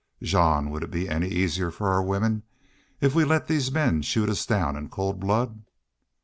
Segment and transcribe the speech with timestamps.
[0.23, 2.41] "Jean, would it be any easier for our women
[3.01, 5.61] if we let these men shoot us down in cold blood?"